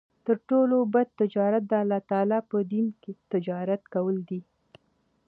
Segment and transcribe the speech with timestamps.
[0.25, 2.85] تر ټولو بَد تجارت د الله تعالی په دين
[3.31, 4.41] تجارت کول دی